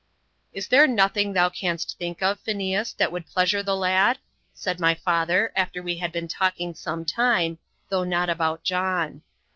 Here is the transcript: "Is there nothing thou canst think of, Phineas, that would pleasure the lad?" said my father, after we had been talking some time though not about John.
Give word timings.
"Is 0.51 0.67
there 0.67 0.87
nothing 0.87 1.33
thou 1.33 1.49
canst 1.49 1.95
think 1.99 2.23
of, 2.23 2.39
Phineas, 2.39 2.91
that 2.93 3.11
would 3.11 3.27
pleasure 3.27 3.61
the 3.61 3.75
lad?" 3.75 4.17
said 4.51 4.79
my 4.79 4.95
father, 4.95 5.51
after 5.55 5.79
we 5.83 5.97
had 5.97 6.11
been 6.11 6.27
talking 6.27 6.73
some 6.73 7.05
time 7.05 7.59
though 7.89 8.03
not 8.03 8.27
about 8.27 8.63
John. 8.63 9.21